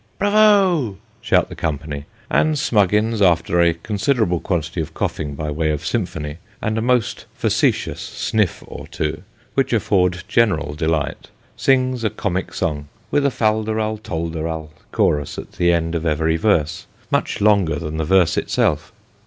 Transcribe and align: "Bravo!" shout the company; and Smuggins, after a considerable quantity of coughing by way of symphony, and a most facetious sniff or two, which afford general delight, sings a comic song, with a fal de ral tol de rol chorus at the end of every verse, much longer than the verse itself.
"Bravo!" 0.17 0.97
shout 1.21 1.47
the 1.47 1.55
company; 1.55 2.05
and 2.27 2.55
Smuggins, 2.57 3.21
after 3.21 3.61
a 3.61 3.75
considerable 3.75 4.39
quantity 4.39 4.81
of 4.81 4.95
coughing 4.95 5.35
by 5.35 5.51
way 5.51 5.69
of 5.69 5.85
symphony, 5.85 6.37
and 6.59 6.75
a 6.75 6.81
most 6.81 7.27
facetious 7.35 7.99
sniff 8.01 8.63
or 8.65 8.87
two, 8.87 9.21
which 9.53 9.71
afford 9.71 10.23
general 10.27 10.73
delight, 10.73 11.29
sings 11.55 12.03
a 12.03 12.09
comic 12.09 12.51
song, 12.51 12.87
with 13.11 13.27
a 13.27 13.29
fal 13.29 13.61
de 13.63 13.75
ral 13.75 13.99
tol 13.99 14.29
de 14.29 14.41
rol 14.41 14.73
chorus 14.91 15.37
at 15.37 15.51
the 15.51 15.71
end 15.71 15.93
of 15.93 16.03
every 16.03 16.35
verse, 16.35 16.87
much 17.11 17.39
longer 17.39 17.75
than 17.75 17.97
the 17.97 18.03
verse 18.03 18.37
itself. 18.37 18.91